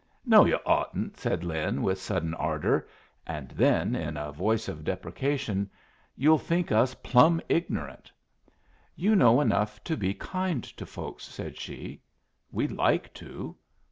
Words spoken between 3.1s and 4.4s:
and then, in a